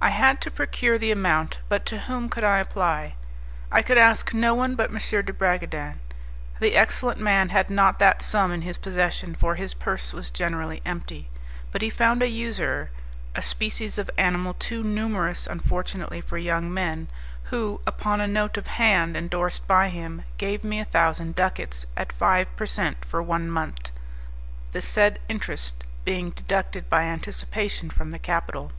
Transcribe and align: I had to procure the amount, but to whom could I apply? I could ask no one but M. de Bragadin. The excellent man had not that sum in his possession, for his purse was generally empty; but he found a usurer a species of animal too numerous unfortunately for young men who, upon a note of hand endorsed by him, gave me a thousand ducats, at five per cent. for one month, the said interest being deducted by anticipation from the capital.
I 0.00 0.08
had 0.10 0.40
to 0.42 0.50
procure 0.50 0.98
the 0.98 1.10
amount, 1.10 1.58
but 1.68 1.84
to 1.86 2.00
whom 2.00 2.28
could 2.30 2.44
I 2.44 2.58
apply? 2.58 3.16
I 3.70 3.82
could 3.82 3.98
ask 3.98 4.32
no 4.32 4.54
one 4.54 4.74
but 4.76 4.90
M. 4.90 4.96
de 4.96 5.32
Bragadin. 5.32 6.00
The 6.60 6.74
excellent 6.76 7.18
man 7.20 7.48
had 7.50 7.68
not 7.68 7.98
that 7.98 8.22
sum 8.22 8.50
in 8.52 8.62
his 8.62 8.78
possession, 8.78 9.34
for 9.34 9.54
his 9.54 9.74
purse 9.74 10.12
was 10.14 10.30
generally 10.30 10.80
empty; 10.86 11.28
but 11.70 11.80
he 11.82 11.90
found 11.90 12.22
a 12.22 12.28
usurer 12.28 12.90
a 13.34 13.42
species 13.42 13.98
of 13.98 14.10
animal 14.16 14.54
too 14.54 14.82
numerous 14.82 15.46
unfortunately 15.46 16.20
for 16.22 16.38
young 16.38 16.72
men 16.72 17.08
who, 17.44 17.80
upon 17.86 18.20
a 18.22 18.26
note 18.28 18.56
of 18.56 18.66
hand 18.68 19.16
endorsed 19.16 19.66
by 19.66 19.88
him, 19.88 20.24
gave 20.38 20.62
me 20.64 20.78
a 20.80 20.84
thousand 20.86 21.34
ducats, 21.36 21.84
at 21.96 22.12
five 22.12 22.54
per 22.56 22.66
cent. 22.66 23.04
for 23.04 23.22
one 23.22 23.50
month, 23.50 23.90
the 24.72 24.80
said 24.80 25.18
interest 25.28 25.84
being 26.04 26.30
deducted 26.30 26.88
by 26.88 27.02
anticipation 27.02 27.90
from 27.90 28.10
the 28.12 28.18
capital. 28.18 28.72